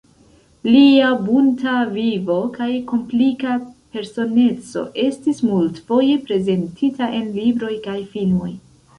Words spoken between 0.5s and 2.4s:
Lia bunta vivo